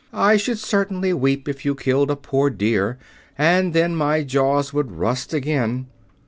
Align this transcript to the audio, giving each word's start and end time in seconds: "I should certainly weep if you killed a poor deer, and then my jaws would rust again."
"I 0.11 0.35
should 0.35 0.57
certainly 0.57 1.13
weep 1.13 1.47
if 1.47 1.63
you 1.63 1.75
killed 1.75 2.09
a 2.09 2.15
poor 2.15 2.49
deer, 2.49 2.97
and 3.37 3.71
then 3.71 3.95
my 3.95 4.23
jaws 4.23 4.73
would 4.73 4.91
rust 4.93 5.31
again." 5.31 5.85